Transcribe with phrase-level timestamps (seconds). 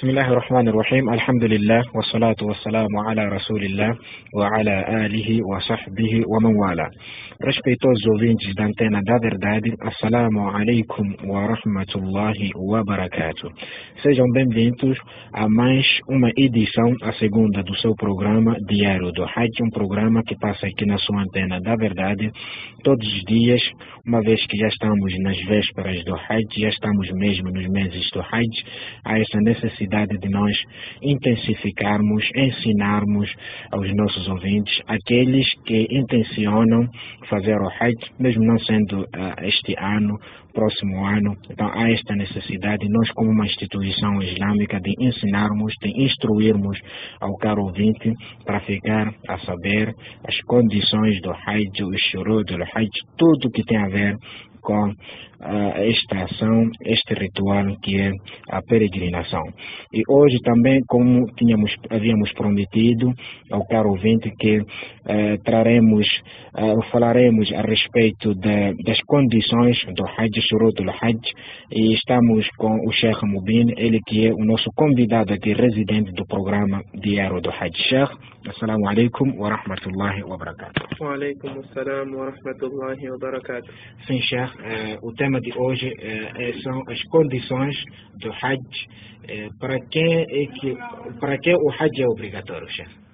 [0.00, 3.97] بسم الله الرحمن الرحيم الحمد لله والصلاة والسلام على رسول الله
[4.37, 6.89] وعلى آله وصحبه ومن والاه
[7.41, 13.49] Respeitosos ouvintes da Antena da Verdade, Assalamu alaikum wa rahmatullahi wa barakatuh.
[14.03, 14.95] Sejam bem-vindos
[15.33, 20.37] a mais uma edição, a segunda do seu programa Diário do Hajj, um programa que
[20.37, 22.31] passa aqui na sua Antena da Verdade
[22.83, 23.61] todos os dias,
[24.05, 28.21] uma vez que já estamos nas vésperas do Hajj, já estamos mesmo nos meses do
[28.21, 28.53] Hajj,
[29.03, 30.55] há essa necessidade de nós
[31.01, 33.29] intensificarmos, ensinarmos
[33.71, 36.87] aos nossos ouvintes, aqueles que intencionam
[37.29, 39.07] fazer o Hajj, mesmo não sendo uh,
[39.43, 40.17] este ano,
[40.53, 41.35] próximo ano.
[41.49, 46.79] Então há esta necessidade, nós como uma instituição islâmica, de ensinarmos, de instruirmos
[47.19, 48.13] ao caro ouvinte
[48.45, 49.93] para ficar a saber
[50.27, 54.17] as condições do Hajj, o shuru do Hajj, tudo que tem a ver
[54.61, 54.93] com
[55.41, 58.11] esta ação, este ritual que é
[58.49, 59.43] a peregrinação.
[59.93, 63.13] E hoje também, como tínhamos, havíamos prometido
[63.51, 64.65] ao caro ouvinte, que uh,
[65.43, 66.07] traremos,
[66.55, 71.21] uh, falaremos a respeito de, das condições do Hajj, Shurut do Hajj,
[71.71, 76.25] e estamos com o Sheikh Mubin, ele que é o nosso convidado aqui, residente do
[76.25, 77.75] programa Diário do Hajj.
[77.89, 78.11] Sheikh,
[78.47, 80.81] assalamu alaikum wa rahmatullahi wa barakatuh.
[80.99, 83.69] Wa alaikum assalam wa rahmatullahi wa barakatuh.
[84.07, 87.76] Sim, Sheikh, eh, o tema de hoje eh, são as condições
[88.20, 88.88] do Hajj.
[89.28, 90.76] Eh, para, quem é que,
[91.20, 93.06] para que o Hajj é obrigatório, Sheikh?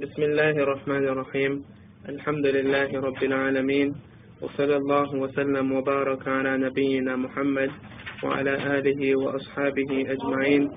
[0.00, 1.64] بسم الله الرحمن الرحيم
[2.08, 3.94] الحمد لله رب العالمين
[4.42, 7.70] وصلى الله وسلم وبارك على نبينا محمد
[8.24, 10.70] وعلى آله وأصحابه أجمعين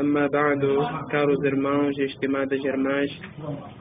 [0.00, 0.62] أما بعد
[1.10, 3.10] caros irmãos e estimadas irmãs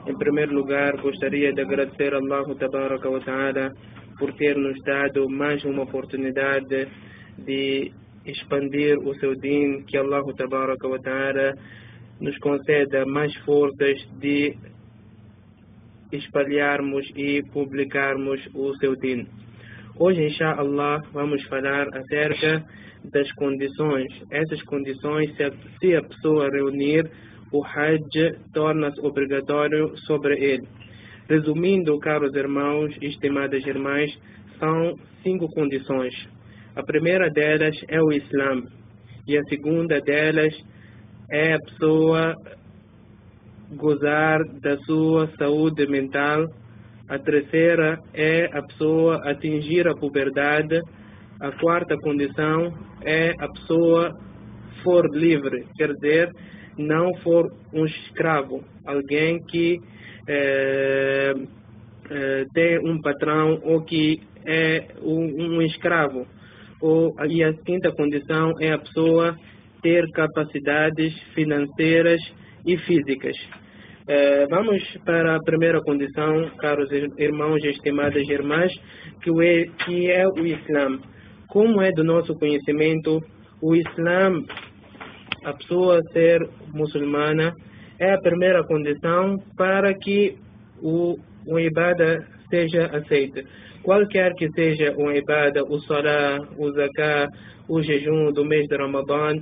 [0.07, 3.71] em primeiro lugar gostaria de agradecer a Allah Tabaraka wa Ta'ala
[4.18, 6.88] por ter nos dado mais uma oportunidade
[7.38, 7.92] de
[8.26, 11.54] expandir o seu din que Allah Ta'ala
[12.20, 14.56] nos conceda mais forças de
[16.12, 19.26] espalharmos e publicarmos o seu din.
[19.96, 22.64] Hoje, inshallah, vamos falar acerca
[23.04, 24.08] das condições.
[24.30, 27.10] Essas condições, se a, se a pessoa reunir,
[27.52, 30.68] o Hajj torna-se obrigatório sobre ele.
[31.28, 34.10] Resumindo, caros irmãos e estimadas irmãs,
[34.58, 36.14] são cinco condições.
[36.74, 38.62] A primeira delas é o Islã,
[39.26, 40.54] e a segunda delas
[41.30, 42.34] é a pessoa
[43.76, 46.46] gozar da sua saúde mental.
[47.08, 50.80] A terceira é a pessoa atingir a puberdade.
[51.40, 52.72] A quarta condição
[53.04, 54.12] é a pessoa
[54.82, 56.30] for livre, quer dizer,
[56.78, 59.78] não for um escravo, alguém que
[60.28, 61.34] é,
[62.10, 66.26] é, tem um patrão ou que é um, um escravo.
[66.80, 69.36] Ou, e a quinta condição é a pessoa
[69.82, 72.20] ter capacidades financeiras
[72.64, 73.36] e físicas.
[74.10, 78.72] Eh, vamos para a primeira condição, caros irmãos e estimadas irmãs,
[79.22, 80.98] que é, que é o Islã.
[81.46, 83.22] Como é do nosso conhecimento,
[83.60, 84.32] o Islã,
[85.44, 87.52] a pessoa ser muçulmana,
[87.99, 90.37] é a primeira condição para que
[90.81, 91.17] o,
[91.47, 93.43] o ibada seja aceita.
[93.81, 97.27] Qualquer que seja o ibada, o salah, o zakah,
[97.67, 99.33] o jejum do mês de Ramadã,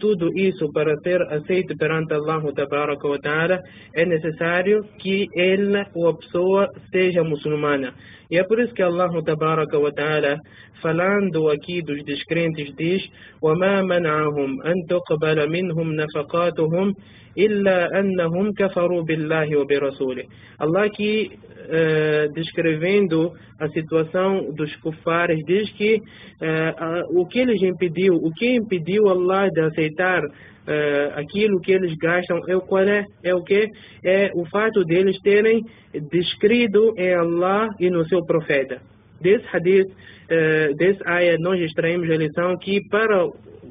[0.00, 3.60] tudo isso para ser aceito perante Allah Tabaraka wa Ta'ala
[3.94, 7.92] é necessário que ele ou a pessoa seja muçulmana.
[8.30, 10.38] E é por isso que Allah Tabaraka wa Ta'ala,
[10.80, 13.02] falando aqui dos descrentes, diz
[13.42, 16.94] وَمَا مَنْعَهُمْ أَن تُقْبَلَ مِنْهُمْ نَفَقَاتُهُمْ
[17.38, 20.24] إِلَّا أَنَّهُمْ كَفَرُوا بِاللَّهِ وَبِرَسُولِهِ
[20.58, 21.30] Allah aqui
[21.70, 28.32] Uh, descrevendo a situação dos kufares, diz que uh, uh, o que eles impediu, o
[28.32, 30.22] que impediu Allah de aceitar
[31.14, 33.66] aquilo que eles gastam, é o qual é, é o que?
[34.04, 35.64] É o fato deles terem
[36.10, 38.80] descrito em Allah e no seu profeta.
[39.20, 39.88] Desse hadith,
[40.76, 43.26] desse ayah, nós extraímos a lição que para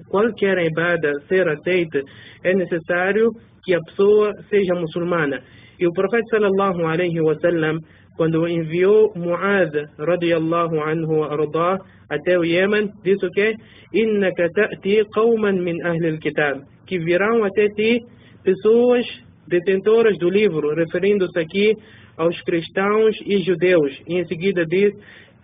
[0.09, 2.01] qualquer ibada ser aceita,
[2.43, 3.31] é necessário
[3.64, 5.40] que a pessoa seja muçulmana.
[5.78, 7.78] E o profeta sallallahu alaihi wasallam,
[8.16, 11.78] quando enviou Muad radiallahu anhu ardah,
[12.08, 13.54] até o Iêmen, disse o quê?
[13.92, 18.00] Innaka ta'ti qawman min ahli al-kitab, que virão até ti
[18.44, 19.04] pessoas
[19.48, 21.74] detentoras do livro, referindo-se aqui
[22.16, 23.92] aos cristãos e judeus.
[24.06, 24.92] E em seguida diz: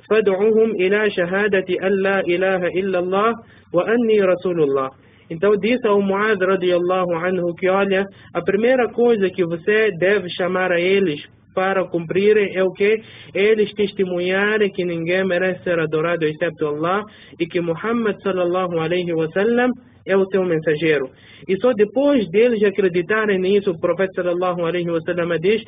[0.09, 3.33] "Fad'uhum ila shahadati an la ilaha illallah
[3.73, 4.91] wa anni rasulullah."
[5.31, 8.05] Então disse ao Muad radiallahu anhu que olha,
[8.35, 11.25] a primeira coisa que você deve chamar a eles
[11.55, 13.01] para cumprirem é o que?
[13.35, 17.03] Eles testemunharem que ninguém merece ser adorado exceto Allah
[17.39, 19.71] e que Muhammad sallallahu alaihi wasallam
[20.13, 21.07] é o seu mensageiro.
[21.49, 25.63] E só depois deles acreditarem nisso, o profeta sallallahu alaihi wasallam diz: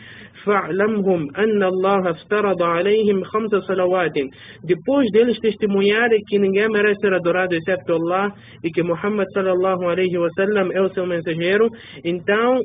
[0.45, 4.27] "Fa'lamhum anna Allah aftarada alaihim khamsa salawatin".
[4.65, 8.35] Depois deles testemunharem que ninguém merece ser adorado exceto Allah
[8.65, 11.71] e que Muhammad sallallahu alaihi wasallam é o seu mensageiro,
[12.05, 12.61] então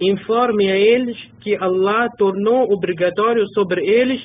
[0.00, 4.20] informe a eles que Allah tornou obrigatório sobre eles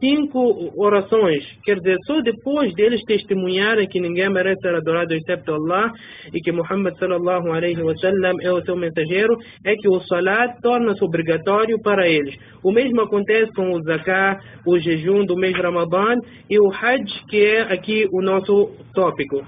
[0.00, 5.92] cinco orações, quer dizer, só depois deles testemunharem que ninguém merece ser adorado excepto Allah
[6.32, 11.04] e que Muhammad sallallahu alaihi wasallam é o seu mensageiro, é que o salat torna-se
[11.04, 12.34] obrigatório para eles.
[12.62, 16.18] O mesmo acontece com o zakat, o jejum do mês Ramadan
[16.48, 19.44] e o hajj, que é aqui o nosso tópico.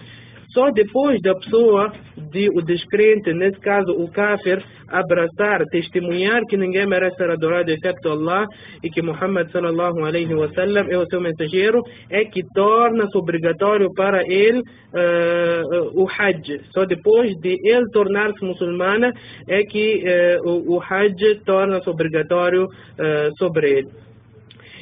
[0.53, 1.93] Só depois da pessoa,
[2.31, 8.09] de, o descrente, nesse caso o kafir, abraçar, testemunhar que ninguém merece ser adorado excepto
[8.09, 8.47] Allah
[8.83, 14.23] e que Muhammad sallallahu alaihi wasallam é o seu mensageiro, é que torna-se obrigatório para
[14.27, 16.61] ele uh, o Hajj.
[16.73, 19.13] Só depois de ele tornar-se muçulmana
[19.47, 20.03] é que
[20.45, 24.08] uh, o, o Hajj torna-se obrigatório uh, sobre ele.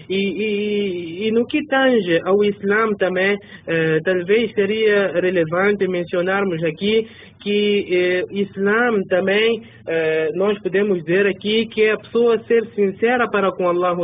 [0.08, 3.36] E, e, e, no que tange ao Islã também,
[3.66, 7.06] eh, talvez seria relevante mencionarmos aqui
[7.40, 13.28] que eh, Islã também, eh, nós podemos dizer aqui que é a pessoa ser sincera
[13.28, 13.96] para com Allah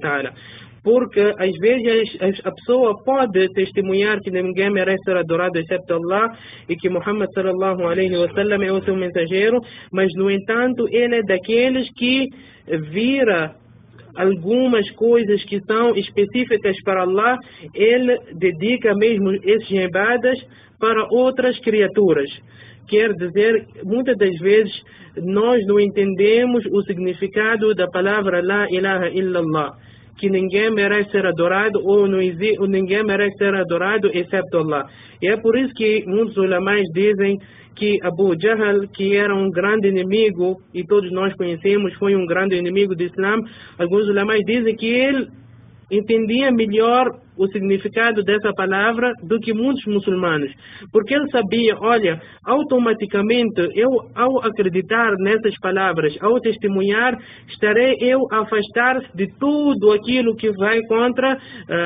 [0.00, 0.32] Ta'ala.
[0.82, 6.32] Porque às vezes a pessoa pode testemunhar que ninguém merece ser adorado exceto Allah
[6.68, 9.60] e que Muhammad sallallahu alaihi wasallam é o seu mensageiro,
[9.92, 12.28] mas no entanto ele é daqueles que
[12.90, 13.54] vira
[14.18, 17.38] algumas coisas que são específicas para Allah,
[17.72, 20.38] ele dedica mesmo esses ibadas
[20.80, 22.28] para outras criaturas.
[22.88, 24.72] Quer dizer, muitas das vezes
[25.16, 29.76] nós não entendemos o significado da palavra La ilaha illallah,
[30.18, 34.86] que ninguém merece ser adorado ou, não existe, ou ninguém merece ser adorado exceto Allah.
[35.22, 37.38] E é por isso que muitos ulamais dizem
[37.74, 42.56] que Abu Jahl, que era um grande inimigo, e todos nós conhecemos, foi um grande
[42.56, 43.36] inimigo do Islã,
[43.78, 45.28] alguns ulamais dizem que ele
[45.90, 50.50] entendia melhor o significado dessa palavra do que muitos muçulmanos.
[50.92, 57.16] Porque ele sabia, olha, automaticamente eu, ao acreditar nessas palavras, ao testemunhar,
[57.48, 61.38] estarei eu a afastar de tudo aquilo que vai contra uh,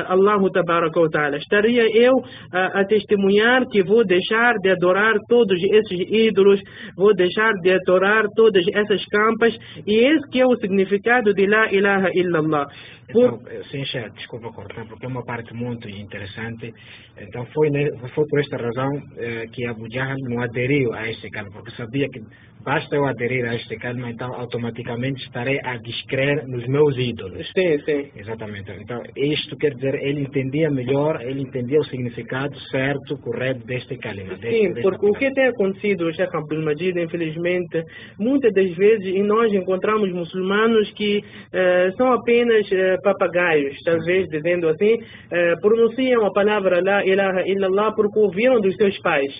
[0.07, 1.37] Allah Tabaraka wa Ta'ala.
[1.37, 6.59] Estaria eu uh, a testemunhar que vou deixar de adorar todos esses ídolos,
[6.95, 11.71] vou deixar de adorar todas essas campas, e esse que é o significado de La
[11.71, 12.67] ilaha illallah.
[13.11, 13.25] Por...
[13.25, 13.83] Então, sim,
[14.15, 16.73] desculpa cortar, porque é uma parte parte muito interessante.
[17.17, 17.69] Então foi,
[18.13, 22.07] foi por esta razão eh, que Abu Jahl não aderiu a este calma, porque sabia
[22.09, 22.21] que
[22.63, 27.45] basta eu aderir a este calma, então automaticamente estarei a descrer nos meus ídolos.
[27.55, 28.09] Sim, sim.
[28.15, 28.71] Exatamente.
[28.71, 34.37] Então isto quer dizer, ele entendia melhor, ele entendia o significado certo, correto deste calma.
[34.41, 37.83] Sim, porque o que tem acontecido, Sheikh Abdul Majid, infelizmente,
[38.17, 44.69] muitas das vezes e nós encontramos muçulmanos que eh, são apenas eh, papagaios, talvez dizendo
[44.69, 44.97] assim,
[45.31, 49.33] eh, pronunciam a palavra La ilaha illallah porque ouviram dos seus pais.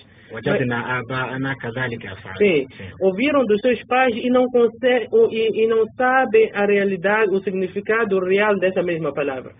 [2.38, 2.66] Sim,
[3.14, 4.46] ouviram dos seus pais e não,
[5.30, 9.52] e, e não sabem a realidade, o significado real dessa mesma palavra.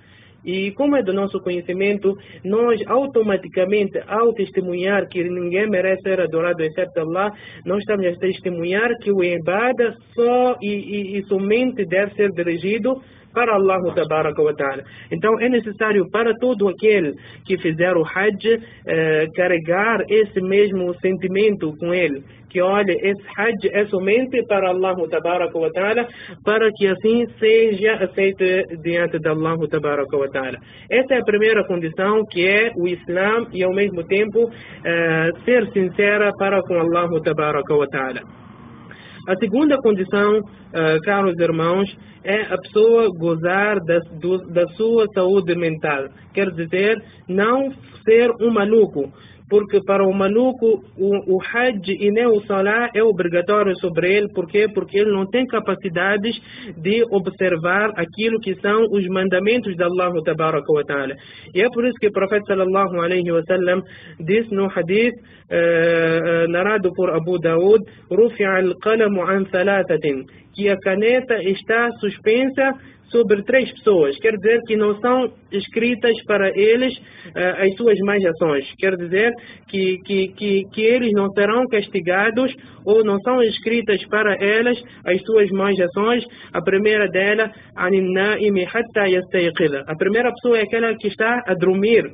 [0.44, 2.14] E como é do nosso conhecimento,
[2.44, 7.32] nós automaticamente, ao testemunhar que ninguém merece ser adorado exceto Allah,
[7.64, 13.00] nós estamos a testemunhar que o ibada só e, e, e somente deve ser dirigido
[13.34, 14.82] para Allah ta'ala.
[15.10, 17.14] Então é necessário para todo aquele
[17.44, 22.22] que fizer o Hajj eh, carregar esse mesmo sentimento com ele.
[22.48, 24.94] Que olha, esse Hajj é somente para Allah
[25.72, 26.06] ta'ala,
[26.44, 28.44] para que assim seja aceito
[28.82, 29.56] diante de Allah
[30.32, 30.58] ta'ala.
[30.88, 34.50] Essa é a primeira condição que é o Islã e ao mesmo tempo
[34.84, 37.08] eh, ser sincera para com Allah
[37.90, 38.44] ta'ala.
[39.26, 41.88] A segunda condição, uh, caros irmãos,
[42.22, 46.08] é a pessoa gozar da, do, da sua saúde mental.
[46.32, 47.72] Quer dizer, não
[48.04, 49.10] ser um maluco
[49.49, 54.27] porque para o maluco o, o Hajj e nem o Salah é obrigatório sobre ele,
[54.33, 54.67] por quê?
[54.73, 56.39] Porque ele não tem capacidades
[56.77, 61.15] de observar aquilo que são os mandamentos de Allah Tabaraka wa Ta'ala.
[61.53, 63.81] E é por isso que o profeta sallallahu alaihi wa sallam
[64.19, 71.41] disse no hadith uh, narrado por Abu Daud, رفع القلم عن ثلاثة que a caneta
[71.43, 72.73] está suspensa
[73.14, 74.18] sobre três pessoas.
[74.18, 78.66] Quer dizer que não são escritas para eles uh, as suas más ações.
[78.76, 79.30] Quer dizer
[79.68, 82.52] que, que, que, que eles não serão castigados
[82.84, 86.24] ou não são escritas para elas as suas más ações.
[86.52, 87.88] A primeira dela, a
[89.96, 92.04] primeira pessoa é aquela que está a dormir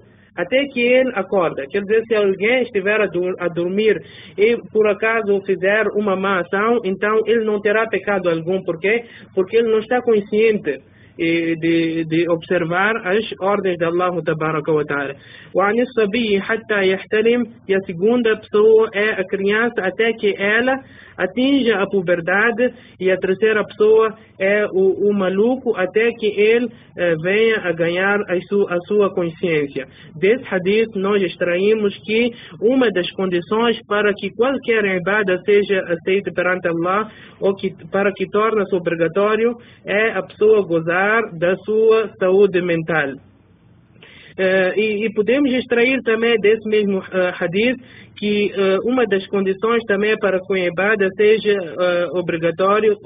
[0.40, 1.64] até que ele acorda.
[1.70, 4.00] Quer dizer, se alguém estiver a, dur a dormir
[4.36, 8.62] e por acaso fizer uma má ação, então ele não terá pecado algum.
[8.62, 9.04] Por quê?
[9.34, 10.80] Porque ele não está consciente
[11.20, 14.22] de, de observar as ordens de Allah wa
[14.84, 15.14] ta'ala.
[17.68, 20.80] E a segunda pessoa é a criança até que ela
[21.18, 22.72] atinja a puberdade.
[22.98, 28.18] E a terceira pessoa é o, o maluco até que ele eh, venha a ganhar
[28.20, 29.86] a, su, a sua consciência.
[30.16, 36.68] Desse hadith nós extraímos que uma das condições para que qualquer ibada seja aceita perante
[36.68, 43.13] Allah ou que, para que torne-se obrigatório é a pessoa gozar da sua saúde mental.
[44.37, 47.03] Uh, e, e, podemos extrair também desse mesmo uh,
[47.39, 47.77] hadith
[48.17, 51.55] que uh, uma das condições também para que o ibada seja
[52.11, 52.97] obrigatório,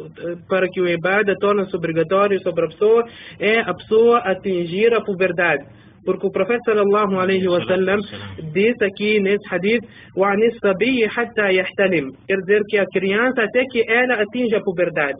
[0.48, 3.04] para que o ibada torne-se obrigatório sobre a pessoa,
[3.40, 5.64] é a pessoa atingir a puberdade.
[6.04, 8.00] Porque o profeta sallallahu alaihi wasallam
[8.52, 9.84] disse aqui nesse hadith,
[10.16, 15.20] وَعْنِ الصَّبِيِّ حَتَّى يَحْتَلِمْ Quer dizer que a criança até que ela atinja a puberdade.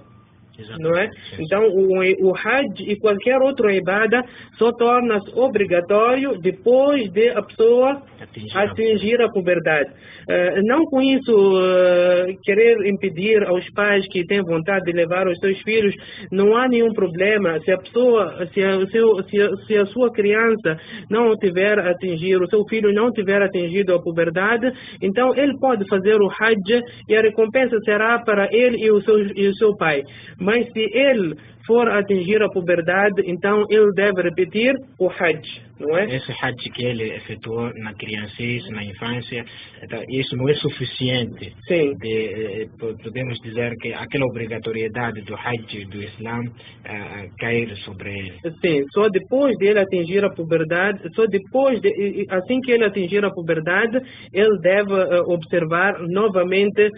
[0.79, 1.09] Não é?
[1.39, 4.23] Então, o, o Hajj e qualquer outro ibada
[4.57, 9.91] só torna-se obrigatório depois de a pessoa atingir, atingir a puberdade.
[9.91, 15.39] Uh, não com isso uh, querer impedir aos pais que têm vontade de levar os
[15.39, 15.95] seus filhos,
[16.31, 17.59] não há nenhum problema.
[17.61, 20.79] Se a pessoa, se a, se a, se a sua criança
[21.11, 26.15] não tiver atingido, o seu filho não tiver atingido a puberdade, então ele pode fazer
[26.21, 30.03] o Hajj e a recompensa será para ele e o seu, e o seu pai.
[30.45, 31.37] Mas se ele
[31.67, 36.05] for atingir a puberdade, então ele deve repetir o Hajj, não é?
[36.17, 39.45] Esse Hajj que ele efetuou na criancice, na infância,
[39.83, 41.55] então, isso não é suficiente.
[41.69, 41.95] Sim.
[41.95, 48.39] De, podemos dizer que aquela obrigatoriedade do Hajj do Islã uh, cair sobre ele.
[48.65, 53.25] Sim, só depois de ele atingir a puberdade, só depois, de, assim que ele atingir
[53.25, 53.99] a puberdade,
[54.33, 56.91] ele deve uh, observar novamente uh,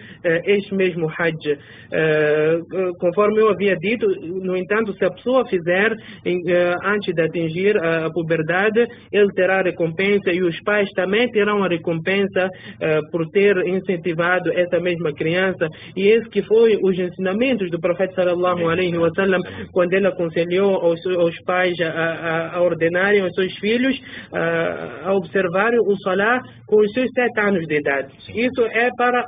[0.45, 1.57] este mesmo Hajj.
[2.99, 8.09] conforme eu havia dito, no entanto, se a pessoa fizer eh, antes de atingir a
[8.11, 8.66] puberdade,
[9.11, 12.49] ele terá recompensa e os pais também terão a recompensa
[12.81, 15.67] eh, por ter incentivado essa mesma criança.
[15.95, 21.05] E esse que foi os ensinamentos do profeta sallallahu alaihi wasallam quando ele aconselhou aos,
[21.05, 23.99] aos pais a, a, a, ordenarem aos seus filhos
[24.33, 28.13] a, a observarem o salah com os seus sete anos de idade.
[28.35, 29.25] Isso é para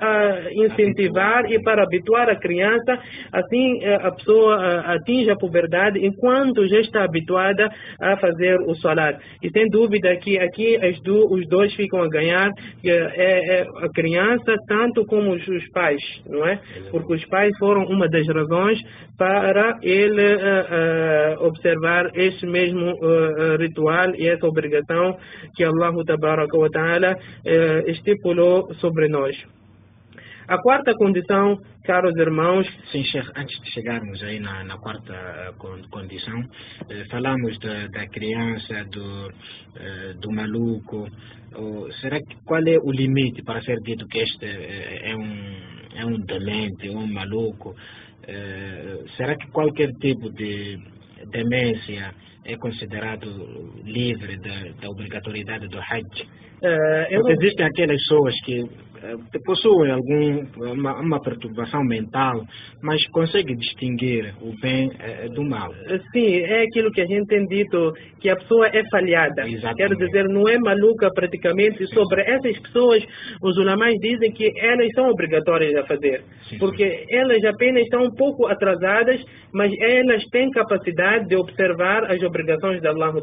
[0.52, 3.00] incentivar e para habituar a criança,
[3.32, 7.70] assim eh, a pessoa atinge a puberdade enquanto já está habituada
[8.00, 9.20] a fazer o salat.
[9.42, 12.50] E sem dúvida que aqui do, os dois ficam a ganhar,
[12.86, 16.60] é, é, a criança tanto como os, os, pais, não é?
[16.92, 18.80] Porque os pais foram uma das razões
[19.18, 25.18] para ele uh, uh, observar este mesmo uh, ritual e essa obrigação
[25.56, 25.94] que Allah
[26.72, 27.16] Ta'ala
[27.88, 29.36] estipulou sobre nós.
[30.50, 31.60] A quarta condição,
[31.90, 32.68] caros irmãos.
[32.92, 35.54] Sim, chefe, antes de chegarmos aí na, na quarta eh,
[35.90, 36.40] condição,
[36.88, 39.32] eh, falamos da, da criança, do,
[39.76, 41.08] eh, do maluco.
[42.00, 46.20] Será que qual é o limite para ser dito que este é um, é um
[46.20, 47.76] demente, um maluco?
[49.18, 50.78] será que qualquer tipo de
[51.32, 52.14] demência
[52.46, 53.26] é considerado
[53.84, 56.06] livre da, da obrigatoriedade do Hajj?
[56.62, 57.32] Uh, não...
[57.32, 58.64] Existem aquelas pessoas que
[59.46, 62.46] possuem algum, uma, uma, perturbação mental,
[62.82, 65.72] mas conseguem distinguir o bem uh, do mal.
[66.12, 69.48] Sim, é aquilo que a gente tem dito, que a pessoa é falhada.
[69.48, 69.98] Exatamente.
[69.98, 71.86] Quer dizer, não é maluca praticamente.
[71.88, 73.04] Sobre essas pessoas,
[73.42, 76.24] os ulamais dizem que elas são obrigatórias a fazer.
[76.50, 77.16] Sim, porque sim.
[77.16, 82.88] elas apenas estão um pouco atrasadas, mas elas têm capacidade de observar as obrigações de
[82.88, 83.14] Allah.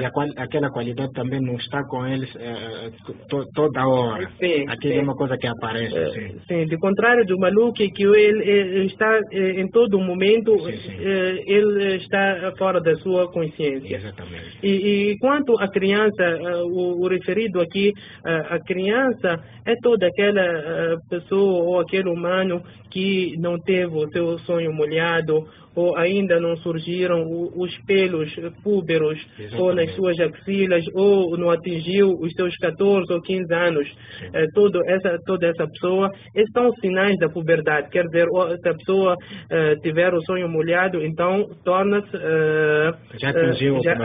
[0.00, 2.32] E a, aquela qualidade também não está com eles
[3.28, 4.28] to, toda hora.
[4.40, 4.64] Sim.
[4.98, 5.96] É uma coisa que aparece.
[5.96, 10.76] É, sim, sim de contrário do maluco, que ele, ele está em todo momento, sim,
[10.76, 10.96] sim.
[10.98, 13.96] ele está fora da sua consciência.
[13.96, 14.58] Exatamente.
[14.62, 17.92] E, e quanto à criança, o, o, referido aqui,
[18.24, 22.62] a criança é toda aquela pessoa ou aquele humano
[22.94, 25.44] que não teve o seu sonho molhado
[25.76, 27.24] ou ainda não surgiram
[27.56, 28.32] os pelos
[28.62, 29.18] púberos
[29.58, 33.88] ou nas suas axilas ou não atingiu os seus 14 ou 15 anos.
[34.32, 37.90] É, todo essa, toda essa pessoa, esses são sinais da puberdade.
[37.90, 38.26] Quer dizer,
[38.62, 42.16] se a pessoa uh, tiver o sonho molhado, então torna-se.
[42.16, 43.96] Uh, já atingiu, já,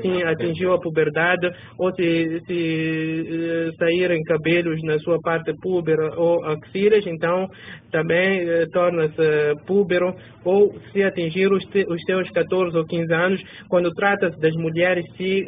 [0.00, 7.04] sim, atingiu a puberdade, ou se, se saírem cabelos na sua parte púbera ou axilas,
[7.06, 7.48] então
[7.90, 8.35] também
[8.72, 10.14] torna-se púbero,
[10.44, 15.04] ou se atingir os, te, os seus 14 ou 15 anos, quando trata-se das mulheres,
[15.16, 15.44] se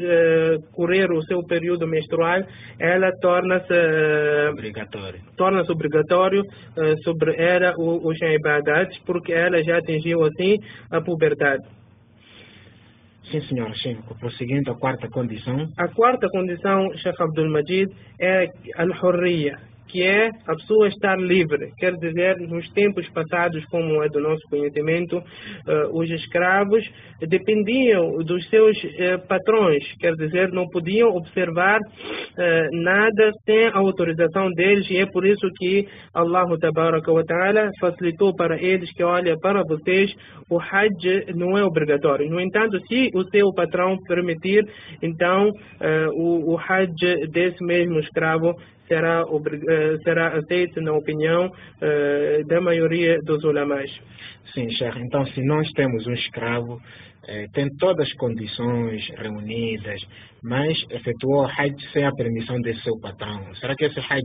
[0.72, 2.40] correr o seu período menstrual,
[2.78, 3.74] ela torna-se
[4.52, 5.20] obrigatório.
[5.36, 10.58] Torna-se obrigatório uh, sobre ela os ibadat, porque ela já atingiu assim
[10.90, 11.64] a puberdade.
[13.30, 13.74] Sim, senhor.
[13.76, 13.98] Sim.
[14.18, 15.68] Prosseguindo a quarta condição.
[15.76, 21.72] A quarta condição, Sheikh Abdul Majid, é al-hurriya, que é a pessoa estar livre.
[21.78, 26.84] Quer dizer, nos tempos passados, como é do nosso conhecimento, uh, os escravos
[27.20, 34.50] dependiam dos seus uh, patrões, quer dizer, não podiam observar uh, nada sem a autorização
[34.52, 36.46] deles, e é por isso que Allah
[37.26, 40.14] ta'ala facilitou para eles que, olha, para vocês,
[40.50, 42.28] o Hajj não é obrigatório.
[42.30, 44.64] No entanto, se o seu patrão permitir,
[45.02, 45.50] então
[46.14, 48.54] o, o Hajj desse mesmo escravo
[48.88, 49.24] será,
[50.02, 53.90] será aceito na opinião uh, da maioria dos ulamais.
[54.54, 54.98] Sim, Sheikh.
[54.98, 56.80] Então, se nós temos um escravo,
[57.26, 60.00] eh, tem todas as condições reunidas,
[60.42, 64.24] mas efetuou Hajj sem a permissão de seu patrão, será que esse Hajj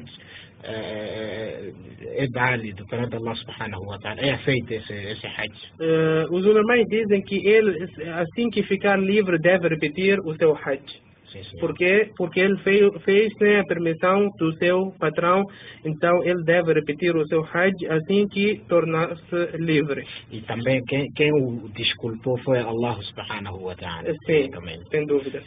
[0.63, 1.74] eh,
[2.15, 4.22] é válido perante Allah subhanahu wa ta'ala?
[4.22, 5.51] É aceito esse, esse Hajj?
[5.82, 7.86] Uh, os ulamais dizem que ele,
[8.22, 11.12] assim que ficar livre, deve repetir o seu Hajj.
[11.59, 15.43] Porque, porque ele fez, fez sem a permissão do seu patrão,
[15.85, 20.05] então ele deve repetir o seu Hajj assim que tornar-se livre.
[20.31, 24.13] E também quem, quem o desculpou foi Allah subhanahu wa ta'ala.
[24.25, 24.79] Sim, também.
[24.89, 25.43] sem dúvida.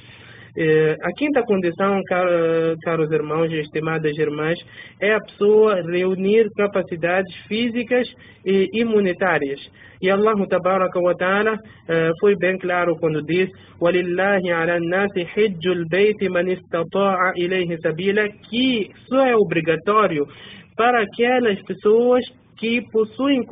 [0.59, 2.01] É, a quinta condição,
[2.83, 4.59] caros irmãos e estimadas irmãs,
[5.01, 8.09] é a pessoa reunir capacidades físicas
[8.45, 9.61] e imunitárias.
[10.01, 11.59] E Allah tabaraka wa ta'ala
[11.89, 13.49] é, foi bem claro quando diz:
[16.31, 16.47] man
[18.49, 20.27] que só é obrigatório
[20.77, 22.25] para aquelas pessoas
[22.59, 23.43] que possuem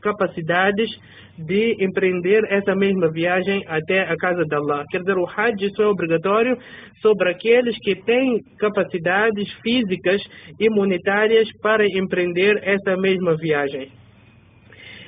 [0.00, 0.90] capacidades
[1.38, 4.84] de empreender essa mesma viagem até a casa de Allah.
[4.90, 6.56] Quer dizer, o Hajj só é obrigatório
[7.02, 10.22] sobre aqueles que têm capacidades físicas
[10.58, 14.03] e monetárias para empreender essa mesma viagem.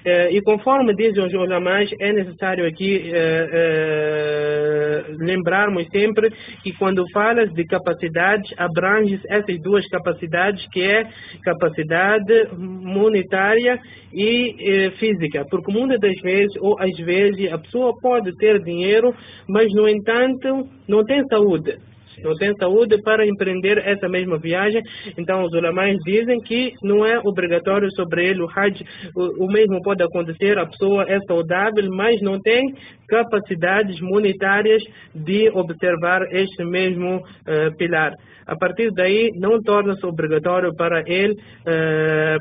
[0.06, 6.30] Eh, e conforme dizem os ulamás, é necessário aqui eh, eh, lembrarmos sempre
[6.62, 11.08] que quando falas de capacidades, abranges essas duas capacidades, que é
[11.42, 13.80] capacidade monetária
[14.14, 15.44] e física.
[15.50, 19.12] Porque muitas das vezes, ou às vezes, a pessoa pode ter dinheiro,
[19.48, 21.78] mas no entanto não tem saúde
[22.22, 24.82] não tem saúde para empreender essa mesma viagem.
[25.18, 28.82] Então, os ulamais dizem que não é obrigatório sobre ele o Hajj.
[29.14, 32.74] O, o mesmo pode acontecer, a pessoa é saudável, mas não tem
[33.08, 34.82] capacidades monetárias
[35.14, 38.12] de observar este mesmo uh, pilar.
[38.46, 42.38] A partir daí, não torna-se obrigatório para ele uh,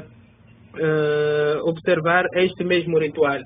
[0.77, 3.39] uh, observar este mesmo ritual.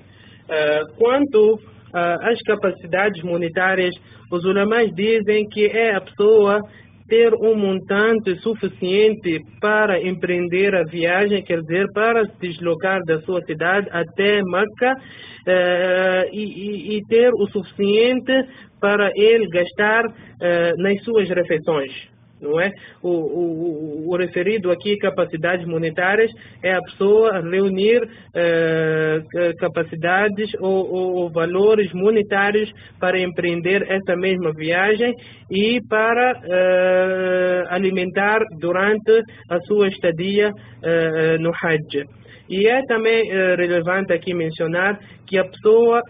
[0.97, 1.59] quanto
[1.93, 3.95] às capacidades monetárias,
[4.31, 6.61] os ulamais dizem que é a pessoa
[7.07, 13.41] ter um montante suficiente para empreender a viagem, quer dizer, para se deslocar da sua
[13.41, 18.31] cidade até Meca uh, e, e, ter o suficiente
[18.79, 22.71] para ele gastar uh, nas suas refeições não é?
[23.01, 26.31] O, o, o, referido aqui, capacidades monetárias,
[26.63, 28.01] é a pessoa reunir
[28.35, 29.19] eh,
[29.59, 35.13] capacidades ou, ou, valores monetários para empreender essa mesma viagem
[35.51, 40.51] e para eh, alimentar durante a sua estadia
[40.83, 42.05] eh, no Hajj.
[42.49, 44.97] E é também relevante aqui mencionar
[45.27, 46.01] que a pessoa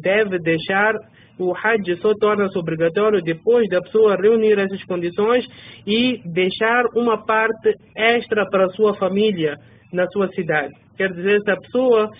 [0.00, 0.94] deve deixar
[1.40, 5.46] o Hajj só torna-se obrigatório depois da pessoa reunir essas condições
[5.86, 9.56] e deixar uma parte extra para a sua família
[9.92, 10.72] na sua cidade.
[10.96, 12.10] Quer dizer, se a pessoa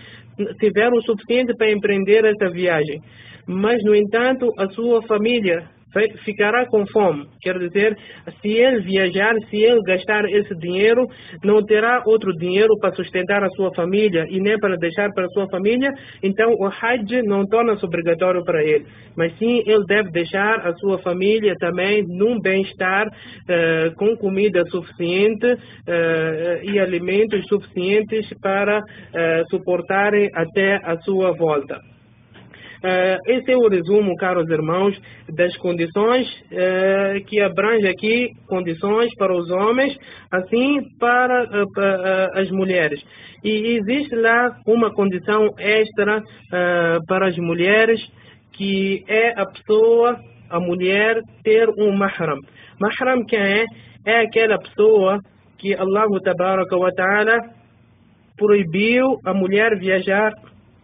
[0.58, 2.98] tiver o suficiente para empreender essa viagem,
[3.46, 5.68] mas, no entanto, a sua família
[6.24, 7.26] ficará com fome.
[7.40, 7.96] Quer dizer,
[8.40, 11.06] se ele viajar, se ele gastar esse dinheiro,
[11.42, 15.30] não terá outro dinheiro para sustentar a sua família e nem para deixar para a
[15.30, 15.90] sua família,
[16.22, 18.86] então o Hajj não torna-se obrigatório para ele.
[19.16, 25.46] Mas sim, ele deve deixar a sua família também num bem-estar, uh, com comida suficiente
[25.46, 25.58] uh,
[26.62, 31.80] e alimentos suficientes para uh, suportarem até a sua volta.
[32.82, 39.36] Uh, esse é o resumo, caros irmãos, das condições uh, que abrange aqui condições para
[39.36, 39.94] os homens,
[40.30, 43.02] assim para, para as mulheres.
[43.44, 46.22] E existe lá uma condição extra
[47.06, 48.00] para as mulheres,
[48.52, 50.18] que é a pessoa,
[50.50, 52.38] a mulher, ter um mahram.
[52.78, 53.64] Mahram quem é?
[54.06, 55.20] É aquela pessoa
[55.58, 56.06] que Allah
[56.94, 57.38] ta'ala
[58.36, 60.32] proibiu a mulher viajar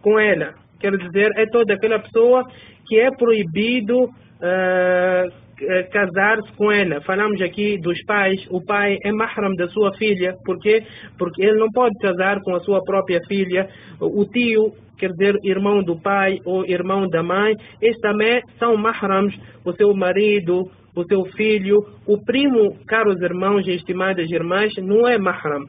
[0.01, 0.66] com ela.
[0.79, 2.43] Quer dizer, é toda aquela pessoa
[2.85, 5.47] que é proibido uh,
[5.91, 7.01] casar-se com ela.
[7.01, 8.45] Falamos aqui dos pais.
[8.49, 10.35] O pai é mahram da sua filha.
[10.45, 10.83] Por quê?
[11.17, 13.67] Porque ele não pode casar com a sua própria filha.
[13.99, 19.35] O tio, quer dizer, irmão do pai ou irmão da mãe, estes também são mahrams.
[19.65, 25.17] O seu marido, o seu filho, o primo, caros irmãos e estimadas irmãs, não é
[25.17, 25.65] mahram.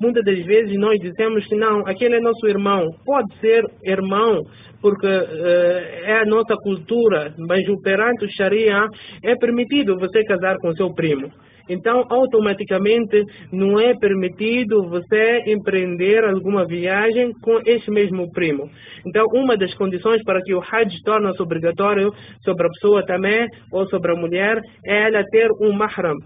[0.00, 2.88] Muitas das vezes nós dizemos que não, aquele é nosso irmão.
[3.04, 4.42] Pode ser irmão,
[4.80, 8.86] porque uh, é a nossa cultura, mas perante o Sharia
[9.24, 11.30] é permitido você casar com seu primo.
[11.68, 18.70] Então, automaticamente, não é permitido você empreender alguma viagem com esse mesmo primo.
[19.06, 22.12] Então, uma das condições para que o Hajj torne-se obrigatório
[22.44, 26.16] sobre a pessoa também, ou sobre a mulher, é ela ter um mahram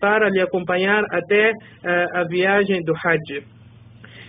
[0.00, 3.53] para lhe acompanhar até eh, a viagem do Hajj.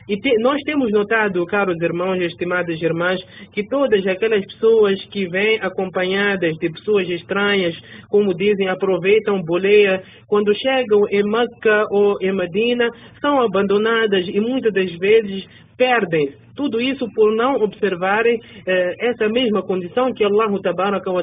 [0.08, 3.20] E te, nós temos notado, caros irmãos e estimadas irmãs,
[3.52, 7.76] que todas aquelas pessoas que vêm acompanhadas de pessoas estranhas,
[8.08, 12.88] como dizem, aproveitam boleia, quando chegam em Meca ou em Medina,
[13.20, 19.62] são abandonadas e muitas das vezes perdem tudo isso por não observarem eh, essa mesma
[19.62, 20.50] condição que Allah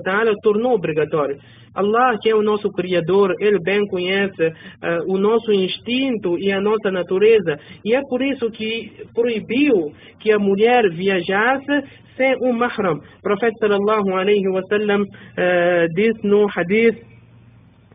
[0.05, 1.39] Ta'ala tornou obrigatório.
[1.75, 6.61] Allah, que é o nosso Criador, Ele bem conhece eh, o nosso instinto e a
[6.61, 7.59] nossa natureza.
[7.83, 11.83] E é por isso que proibiu que a mulher viajasse
[12.17, 12.97] sem um mahram.
[12.97, 17.12] O profeta sallallahu alaihi wasallam eh, disse no hadith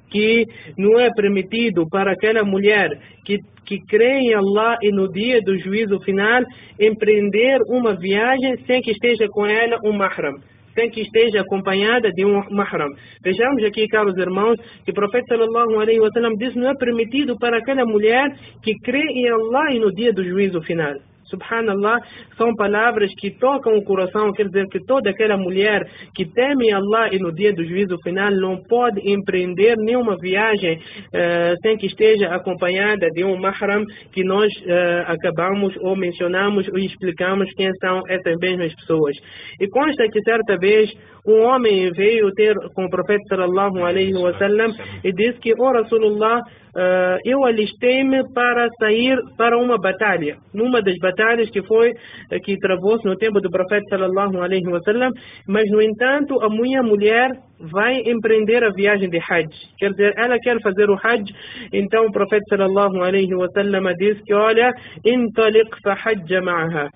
[0.10, 0.46] que
[0.78, 2.90] não é permitido para aquela mulher
[3.26, 6.44] que, que crê em Allah e no dia do juízo final
[6.80, 10.36] empreender uma viagem sem que esteja com ela um mahram
[10.78, 12.88] sem que esteja acompanhada de um mahram.
[13.24, 17.58] Vejamos aqui, caros irmãos, que o profeta sallallahu alaihi wasallam diz não é permitido para
[17.58, 18.30] aquela mulher
[18.62, 20.94] que crê em Allah e no dia do juízo final.
[21.30, 22.00] Subhanallah,
[22.38, 27.10] são palavras que tocam o coração, quer dizer que toda aquela mulher que teme Allah
[27.12, 32.28] e no dia do juízo final não pode empreender nenhuma viagem uh, sem que esteja
[32.34, 38.36] acompanhada de um mahram que nós uh, acabamos ou mencionamos ou explicamos quem são essas
[38.40, 39.16] mesmas pessoas.
[39.60, 40.92] E consta que certa vez
[41.28, 46.42] um homem veio ter com o profeta sallallahu alaihi wasallam e disse que, oh Rasulullah,
[46.78, 50.38] uh, eu alistei-me para sair para uma batalha.
[50.54, 55.12] Numa das batalhas que foi, uh, que travou-se no tempo do profeta sallallahu alaihi wasallam,
[55.48, 59.50] mas no entanto a minha mulher vai empreender a viagem de Hajj.
[59.80, 61.26] Quer dizer, ela quer fazer o Hajj,
[61.74, 64.72] então o profeta sallallahu alaihi wasallam disse que, olha,
[65.04, 66.90] intaliq fa hajja ma'aha.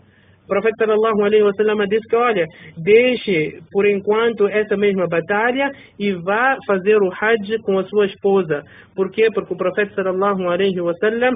[0.46, 2.46] O profeta sallallahu alaihi wasallam disse que, olha,
[2.78, 8.64] deixe por enquanto essa mesma batalha e vá fazer o Hajj com a sua esposa.
[8.96, 9.30] Por quê?
[9.34, 11.36] Porque o profeta sallallahu alaihi wasallam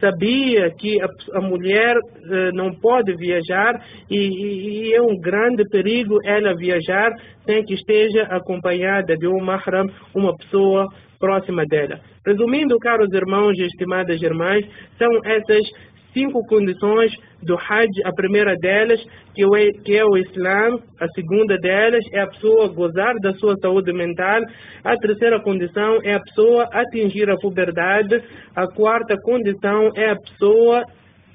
[0.00, 3.74] sabia que a, a mulher uh, não pode viajar
[4.10, 7.12] e, e, e, é um grande perigo ela viajar
[7.44, 10.86] sem que esteja acompanhada de um mahram, uma pessoa
[11.18, 12.00] próxima dela.
[12.26, 14.66] Resumindo, caros irmãos e estimadas irmãs,
[14.98, 15.66] são essas
[16.12, 17.90] cinco condições do Hajj.
[18.04, 19.00] A primeira delas,
[19.34, 20.78] que é, que é o Islã.
[21.00, 24.40] A segunda delas é a pessoa gozar da sua saúde mental.
[24.84, 28.22] A terceira condição é a pessoa atingir a puberdade.
[28.54, 30.84] A quarta condição é a pessoa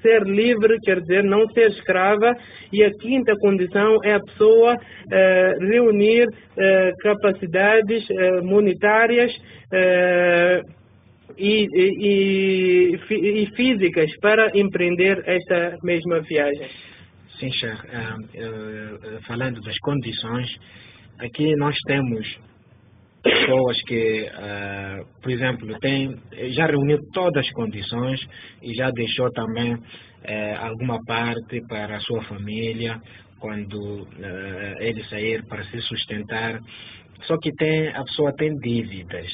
[0.02, 2.34] ser livre, quer dizer, não ser escrava.
[2.72, 4.76] E a quinta condição é a pessoa
[5.10, 6.26] eh, reunir
[6.58, 9.32] eh, capacidades eh, monetárias
[11.38, 16.68] e, e, e, físicas para empreender esta mesma viagem.
[17.38, 17.82] Sim, Sheikh.
[17.86, 20.48] Uh, uh, falando das condições,
[21.18, 22.38] aqui nós temos
[23.22, 26.14] pessoas que, uh, por exemplo, tem,
[26.50, 28.20] já reuniu todas as condições
[28.62, 29.76] e já deixou também
[30.60, 32.96] alguma parte para a sua família
[33.40, 34.06] quando
[34.78, 36.60] ele sair para se sustentar.
[37.22, 39.26] Só que tem, a pessoa tem dívidas.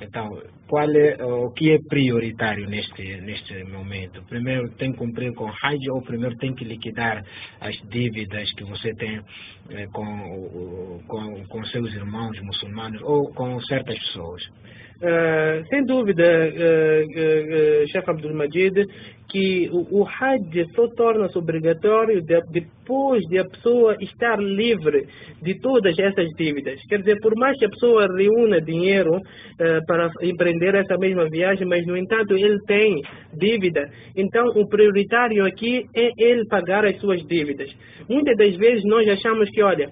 [0.00, 4.22] Então, qual é o que é prioritário neste neste momento?
[4.28, 7.24] Primeiro tem que cumprir com Hajj ou primeiro tem que liquidar
[7.60, 9.20] as dívidas que você tem
[9.70, 14.42] eh, com, com com seus irmãos muçulmanos ou com certas pessoas?
[15.00, 18.84] Uh, sem dúvida, uh, uh, Sheikh Abdul Majid,
[19.30, 25.06] que o, o Hajj só torna-se obrigatório de, depois de a pessoa estar livre
[25.40, 26.80] de todas essas dívidas.
[26.88, 29.20] Quer dizer, por mais que a pessoa reúna dinheiro
[29.86, 33.00] para empreender essa mesma viagem, mas no entanto ele tem
[33.38, 37.70] dívida, então o prioritário aqui é ele pagar as suas dívidas.
[38.08, 39.90] Muitas das vezes nós achamos que, olha,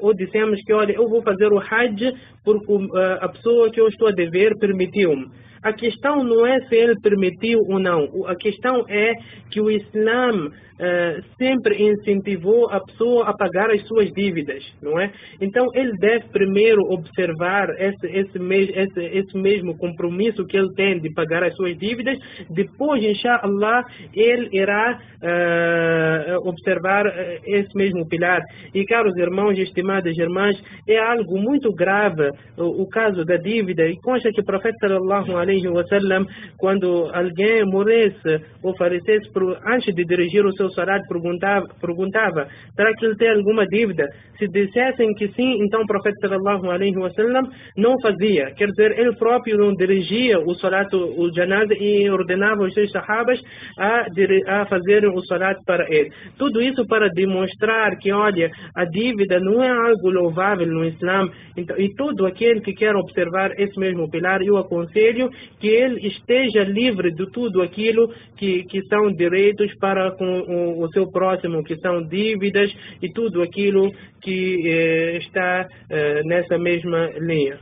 [0.00, 2.12] ou dissemos que, olha, eu vou fazer o Hajj
[2.44, 2.72] porque
[3.20, 5.26] a pessoa que eu estou a dever permitiu-me.
[5.64, 8.26] A questão não é se ele permitiu ou não.
[8.26, 9.14] A questão é
[9.50, 15.10] que o Islã uh, sempre incentivou a pessoa a pagar as suas dívidas, não é?
[15.40, 21.10] Então ele deve primeiro observar esse, esse, esse, esse mesmo compromisso que ele tem de
[21.14, 22.18] pagar as suas dívidas,
[22.50, 27.06] depois, inshallah, ele irá uh, observar
[27.46, 28.42] esse mesmo pilar.
[28.74, 30.56] E, caros irmãos estimadas irmãs,
[30.88, 33.86] é algo muito grave o, caso da dívida.
[33.86, 39.28] E consta que o profeta alaihi wasallam, quando alguém morresse ou falecesse
[39.66, 44.04] antes de dirigir o seu salat, perguntava, perguntava será que ele tem alguma dívida?
[44.38, 48.52] Se dissessem que sim, então o profeta alaihi wasallam não fazia.
[48.56, 53.40] Quer dizer, ele próprio não dirigia o salat, o janaz e ordenava os seus sahabas
[53.78, 54.06] a,
[54.46, 56.10] a fazer o salat para ele.
[56.38, 61.28] Tudo isso para demonstrar que, olha, a dívida não é algo louvável no Islã.
[61.56, 66.64] Então, e todo aquele que quer observar esse mesmo pilar, eu aconselho que ele esteja
[66.64, 71.76] livre de tudo aquilo que, que são direitos para com o, o seu próximo, que
[71.76, 73.90] são dívidas e tudo aquilo
[74.22, 77.58] que eh, está eh, nessa mesma linha.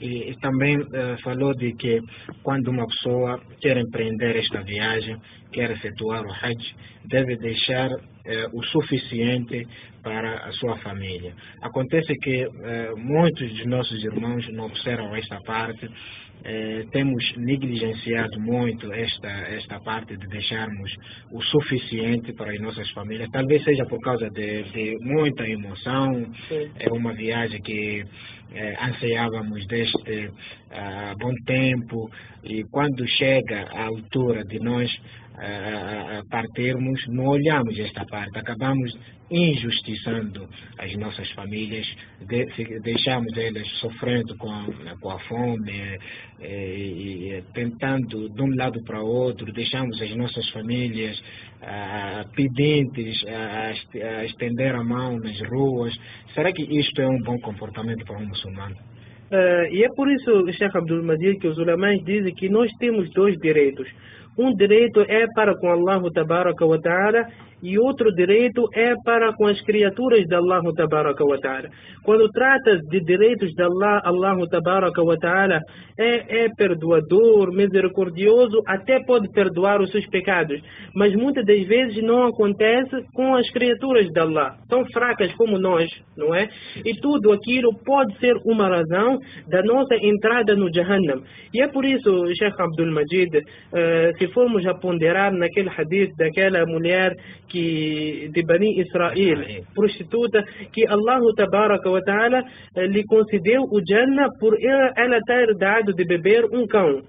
[0.00, 2.00] E, e também uh, falou de que
[2.42, 5.16] quando uma pessoa quer empreender esta viagem,
[5.52, 7.90] quer efetuar o Hajj, deve deixar
[8.28, 9.66] uh, o suficiente
[10.02, 11.34] para a sua família.
[11.62, 15.88] Acontece que uh, muitos de nossos irmãos não observam esta parte,
[16.92, 20.94] temos negligenciado muito esta, esta parte de deixarmos
[21.32, 23.28] o suficiente para as nossas famílias.
[23.32, 26.70] Talvez seja por causa de, de muita emoção, Sim.
[26.78, 28.04] é uma viagem que
[28.50, 32.10] eh, ansiávamos desde uh, bom tempo
[32.42, 34.90] e quando chega a altura de nós
[35.38, 38.92] uh, partirmos, não olhamos esta parte, acabamos
[39.30, 40.48] injustiçando
[40.78, 41.86] as nossas famílias,
[42.26, 42.46] de,
[42.80, 44.66] deixamos elas sofrendo com a,
[45.00, 45.98] com a fome,
[46.40, 51.20] e, e, tentando de um lado para outro, deixamos as nossas famílias
[51.62, 53.72] ah, pedintes a,
[54.20, 55.94] a, estender a mão nas ruas.
[56.34, 58.76] Será que isto é um bom comportamento para um muçulmano?
[59.30, 63.10] Uh, e é por isso, Sheikh Abdul Majid, que os ulamães dizem que nós temos
[63.10, 63.86] dois direitos.
[64.38, 67.26] Um direito é para com Allah Tabaraka wa Ta'ala
[67.62, 71.68] e outro direito é para com as criaturas de Allah Tabaraka wa Ta'ala.
[72.04, 75.60] Quando trata de direitos de Allah, Allah Tabaraka wa Ta'ala
[75.98, 80.60] é, é perdoador, misericordioso, até pode perdoar os seus pecados.
[80.94, 85.90] Mas muitas das vezes não acontece com as criaturas de Allah, tão fracas como nós,
[86.16, 86.48] não é?
[86.84, 91.22] E tudo aquilo pode ser uma razão da nossa entrada no Jahannam.
[91.52, 96.64] E é por isso, Sheikh Abdul Majid, uh, se formos a ponderar naquele hadith daquela
[96.66, 97.12] mulher
[97.48, 102.42] que de Bani Israel, prostituta, que Allah Tabaraka wa Ta'ala
[102.76, 107.02] eh, lhe concedeu o Jannah por ela ter dado de beber um cão.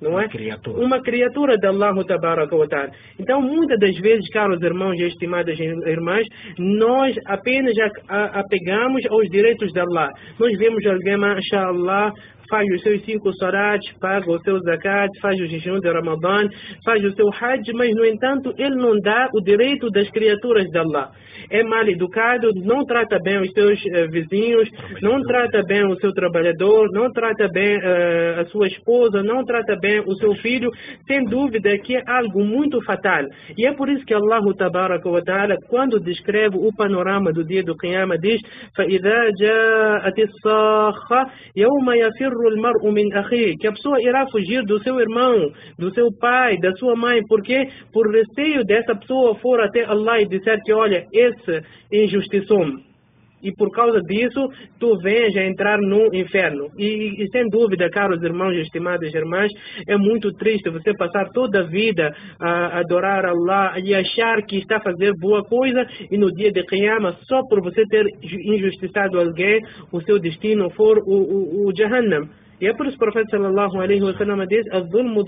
[0.00, 0.24] Não é?
[0.24, 0.84] Uma criatura.
[0.84, 2.90] Uma criatura de Allah Tabaraka wa Ta'ala.
[3.18, 6.26] Então, muitas das vezes, caros irmãos e estimadas irmãs,
[6.58, 7.74] nós apenas
[8.08, 10.10] apegamos aos direitos de Allah.
[10.38, 12.12] Nós vemos alguém, mashallah,
[12.49, 16.49] faz os seus cinco salats, paga o seu zakat, faz o jejum de Ramadã,
[16.83, 20.77] faz o seu hajj, mas no entanto ele não dá o direito das criaturas de
[20.77, 21.11] Allah.
[21.51, 24.67] É mal educado, não trata bem os seus uh, vizinhos,
[25.01, 29.75] não trata bem o seu trabalhador, não trata bem uh, a sua esposa, não trata
[29.79, 30.69] bem o seu filho,
[31.07, 33.23] sem dúvida que é algo muito fatal.
[33.57, 37.63] E é por isso que Allah tabaraka wa ta'ala, quando descreve o panorama do dia
[37.63, 38.41] do Qiyamah, diz
[38.75, 41.21] فَإِذَا جَاءَتِ الصَّاخَّةِ
[41.55, 42.32] يَوْمَ يَفِرُّ
[43.58, 47.68] que a pessoa irá fugir do seu irmão, do seu pai, da sua mãe, porque
[47.92, 52.93] por receio dessa pessoa for até Allah e disser que olha, esse injustiçou-me
[53.44, 54.48] e por causa disso
[54.80, 56.68] tu vens a entrar no inferno.
[56.78, 59.52] E, e, sem dúvida, caros irmãos e estimadas irmãs,
[59.86, 64.78] é muito triste você passar toda a vida a adorar Allah e achar que está
[64.78, 69.60] a fazer boa coisa e no dia de Qiyamah, só por você ter injustiçado alguém,
[69.92, 72.28] o seu destino for o, o, o Jahannam.
[72.60, 75.24] E é por isso que o profeta sallallahu alaihi wasallam diz: "Az-zulmu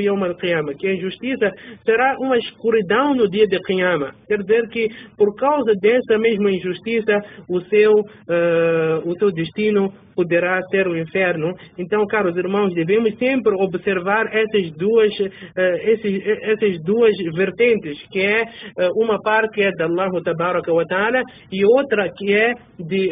[0.00, 1.50] yawm al-qiyamah", que a injustiça
[1.84, 4.12] será uma escuridão no dia de Qiyamah.
[4.28, 10.60] Quer dizer que por causa dessa mesma injustiça, o seu uh, o seu destino poderá
[10.70, 11.52] ser o inferno.
[11.78, 18.42] Então, caros irmãos, devemos sempre observar essas duas, uh, esses, essas duas vertentes, que é
[18.42, 23.10] uh, uma parte que é de Allah wa ta'ala e outra que é de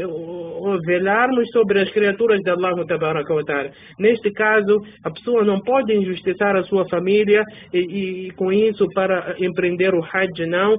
[0.87, 3.54] velarmos sobre as criaturas de Allah wa ta'ala.
[3.99, 9.35] Neste caso, a pessoa não pode injustiçar a sua família e, e, com isso para
[9.39, 10.77] empreender o Hajj, não.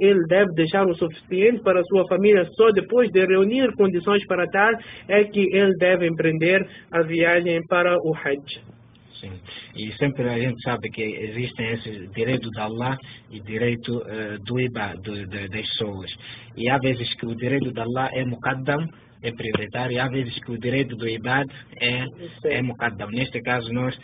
[0.00, 4.46] ele deve deixar o suficiente para a sua família só depois de reunir condições para
[4.46, 4.72] tal
[5.08, 8.62] é que ele deve empreender a viagem para o Hajj.
[9.22, 9.40] Sim.
[9.76, 12.96] E sempre a gente sabe que existem esses direitos de Allah
[13.30, 16.10] e direito uh, do Iba, do, de, das pessoas.
[16.56, 18.84] E há vezes que o direito de Allah é muqaddam,
[19.22, 21.46] é prioritário, e há vezes que o direito do IBAD
[21.80, 22.04] é,
[22.44, 23.08] é muqaddam.
[23.10, 23.96] Neste caso, nós,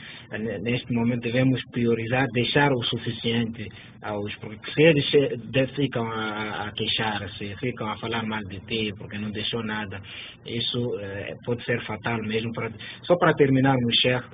[0.63, 3.69] neste momento, devemos priorizar, deixar o suficiente
[4.03, 4.35] aos.
[4.37, 9.31] Porque se eles ficam a, a queixar-se, ficam a falar mal de ti, porque não
[9.31, 10.01] deixou nada,
[10.47, 12.53] isso eh, pode ser fatal mesmo.
[12.53, 12.71] Pra,
[13.03, 14.25] só para terminarmos, Sheikh,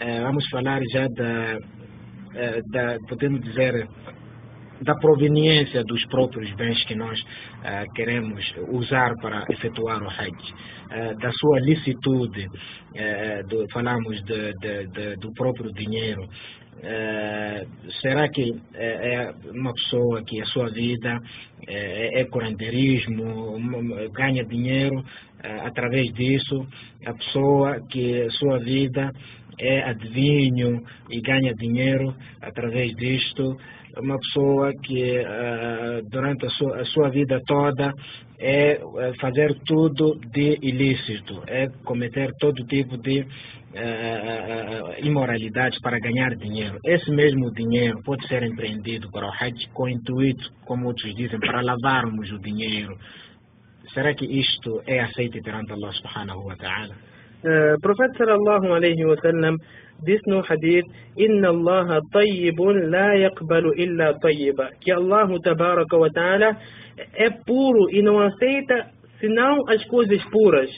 [0.00, 1.58] eh, vamos falar já da,
[2.34, 3.86] eh, da podemos dizer,
[4.84, 11.18] da proveniência dos próprios bens que nós uh, queremos usar para efetuar o Hajj, uh,
[11.18, 16.28] da sua licitude, uh, do, falamos de, de, de, do próprio dinheiro.
[18.00, 21.20] será que é uma pessoa que a sua vida
[21.68, 23.56] é, é curanderismo,
[24.12, 25.04] ganha dinheiro
[25.68, 26.66] através disso,
[27.06, 29.12] a pessoa que a sua vida
[29.58, 33.56] é adivinho e ganha dinheiro através disto,
[33.98, 37.92] uma pessoa que uh, durante a sua, a sua, vida toda
[38.38, 38.80] é
[39.20, 46.78] fazer tudo de ilícito, é cometer todo tipo de uh, imoralidade para ganhar dinheiro.
[46.84, 51.60] Esse mesmo dinheiro pode ser empreendido para o Hajj com intuito, como outros dizem, para
[51.60, 52.96] lavarmos o dinheiro.
[53.94, 56.94] Será que isto é aceito perante Allah subhanahu wa ta'ala?
[57.44, 59.58] Uh, Profeta sallallahu alaihi wa sallam
[60.04, 64.70] disse no hadith Inna Allah tayyibun la yaqbalu illa tayyiba.
[64.80, 66.56] Que Allah tabaraka wa ta'ala
[67.14, 70.70] é puro e não aceita senão as coisas puras.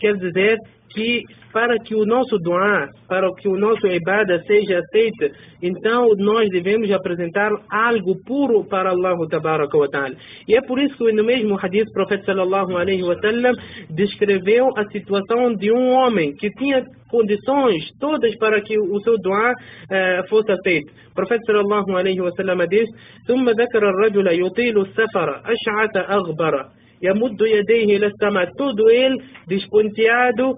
[0.00, 0.58] Quer dizer
[0.93, 6.47] que para que o nosso doar, para que o nosso ibada seja aceito, então nós
[6.49, 10.15] devemos apresentar algo puro para Allah tabaraka wa ta'ala.
[10.47, 13.53] E é por isso que no mesmo hadith o profeta sallallahu alaihi wa sallam
[13.89, 19.53] descreveu a situação de um homem que tinha condições todas para que o seu doar
[19.53, 20.91] uh, fosse aceito.
[21.11, 22.87] O profeta sallallahu alaihi wa sallam diz:
[23.27, 26.65] ثم ذكر الرجل يطيل السفر أشعث أغبر
[27.01, 30.55] يمد يديه إلى السماء todo ele desponteado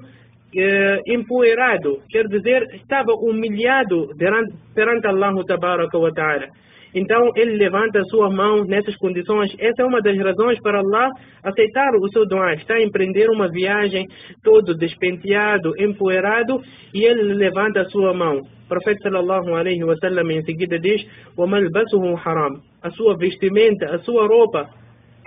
[0.56, 6.46] eh, empoeirado, quer dizer, estava humilhado perante, perante Allah Tabaraka wa Ta'ala.
[6.94, 9.54] Então ele levanta a sua mão nessas condições.
[9.58, 11.10] Essa é uma das razões para Allah
[11.42, 12.54] aceitar o seu doar.
[12.54, 14.06] Está a empreender uma viagem
[14.42, 16.58] todo despenteado, empoeirado,
[16.94, 18.38] e ele levanta a sua mão.
[18.38, 21.06] O profeta sallallahu alaihi wasallam em seguida diz:
[22.24, 22.60] haram".
[22.82, 24.66] A sua vestimenta, a sua roupa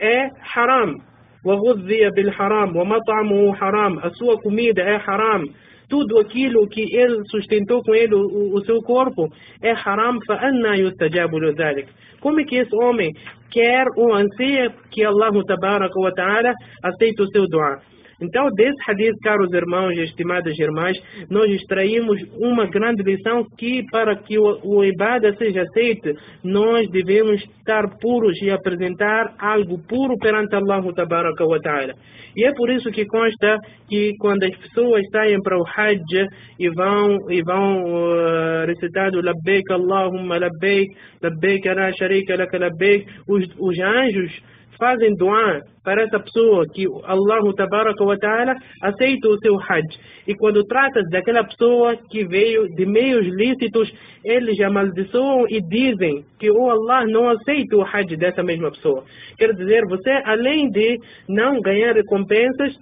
[0.02, 0.96] é haram,
[1.46, 5.44] وغذي بالحرام ومطعمه حرام a sua comida é haram
[5.90, 9.28] tudo aquilo que ele sustentou com ele o, o seu corpo
[9.64, 11.88] é haram فأنا يستجاب ذلك
[12.22, 13.14] como é que esse homem
[13.52, 17.82] quer ou anseia que Allah tabaraka wa ta'ala aceite o seu doar
[18.22, 20.98] então, desse hadith, caros irmãos e estimadas irmãs,
[21.30, 27.42] nós extraímos uma grande lição que, para que o, o Ibada seja aceito, nós devemos
[27.42, 31.94] estar puros e apresentar algo puro perante Allah wa Ta'ala.
[32.36, 36.28] E é por isso que consta que quando as pessoas saem para o Hajj
[36.60, 40.90] e vão, e vão uh, recitar o Labbaik Allahumma Labbaik,
[41.22, 47.44] Labbaik la sharika laka Labbaik, os, os anjos fazem doar para essa pessoa que Allah
[47.44, 50.00] wa ta'ala aceita o seu hajj.
[50.28, 53.92] E quando trata daquela pessoa que veio de meios lícitos,
[54.24, 59.04] eles amaldiçoam e dizem que o Allah não aceita o hajj dessa mesma pessoa.
[59.38, 62.78] Quer dizer, você além de não ganhar recompensas,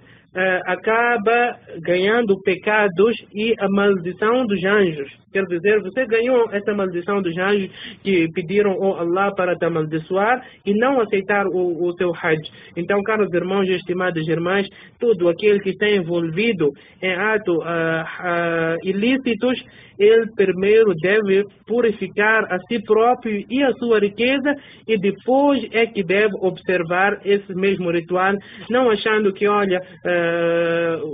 [0.66, 5.10] acaba ganhando pecados e a maldição dos anjos.
[5.32, 7.70] Quer dizer, você ganhou essa maldição dos anjos
[8.02, 12.40] que pediram ao Allah para te amaldiçoar e não aceitar o, o seu Hajj.
[12.76, 14.68] Então caros irmãos e estimadas irmãs,
[15.00, 19.64] todo aquele que está envolvido em atos uh, uh, ilícitos,
[20.00, 24.54] ele primeiro deve purificar a si próprio e a sua riqueza
[24.88, 28.34] e depois é que deve observar esse mesmo ritual,
[28.70, 30.17] não achando que, olha, uh,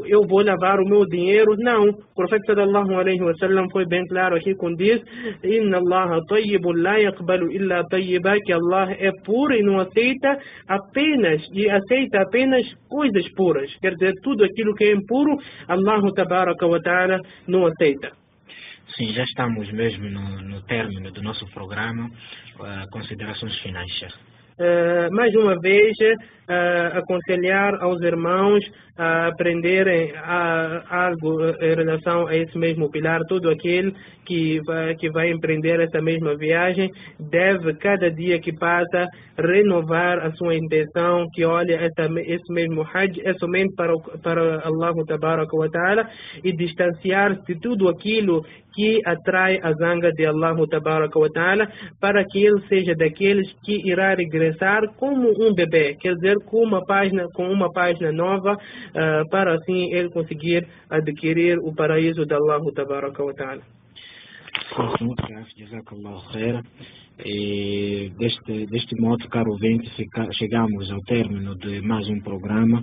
[0.08, 1.56] eu vou lavar o meu dinheiro.
[1.58, 5.02] Não, o profeta sallallahu alaihi wasallam foi bem claro aqui quando diz
[5.44, 10.38] Inna Allah tayyibun la yaqbalu illa tayyiba que Allah é puro e não aceita
[10.68, 13.74] apenas e aceita apenas coisas puras.
[13.82, 15.38] Quer dizer, tudo aquilo que é impuro,
[15.68, 18.12] Allah tabaraka wa ta'ala não aceita.
[18.96, 22.10] Sim, já estamos mesmo no, no término do nosso programa.
[22.60, 24.33] Uh, considerações finais, Sheikh.
[24.60, 28.64] Uh, mais uma vez, uh, aconselhar aos irmãos
[28.96, 33.20] a aprenderem a, algo em relação a esse mesmo pilar.
[33.28, 33.92] Todo aquele
[34.24, 40.32] que vai, que vai empreender essa mesma viagem deve, cada dia que passa, renovar a
[40.34, 44.94] sua intenção, que olha, essa, esse mesmo Hajj é somente para, para Allah
[45.72, 46.10] ta'ala
[46.44, 48.46] e distanciar-se de tudo aquilo
[48.76, 50.56] que atrai a zanga de Allah
[51.34, 51.68] ta'ala
[52.00, 54.43] para que ele seja daqueles que irá regressar
[54.98, 59.94] como um bebê, quer dizer, com uma página, com uma página nova, uh, para assim
[59.94, 63.62] ele conseguir adquirir o paraíso de Allah wa ta'ala.
[67.26, 69.90] E deste, deste modo, caro ouvinte,
[70.34, 72.80] chegamos ao término de mais um programa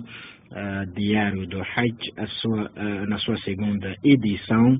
[0.51, 4.77] uh, diário do Hajj, sua, uh, na sua segunda edição,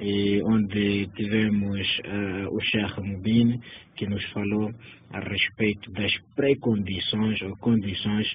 [0.00, 3.60] e onde tivemos uh, o Sheikh Mubin,
[3.96, 4.70] que nos falou
[5.10, 8.26] a respeito das pré-condições ou condições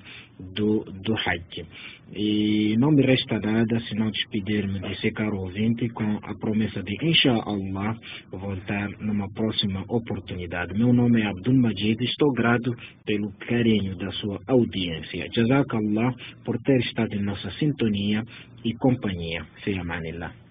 [0.55, 1.65] do, do Hajj.
[2.13, 6.97] E não me resta nada senão despedir-me de ser caro ouvinte com a promessa de,
[7.01, 7.95] inshallah,
[8.31, 10.77] voltar numa próxima oportunidade.
[10.77, 15.27] Meu nome é Abdul Majid, estou grato pelo carinho da sua audiência.
[15.33, 18.23] Jazakallah por ter estado em nossa sintonia
[18.65, 19.45] e companhia.
[19.63, 20.50] Fi amanillah.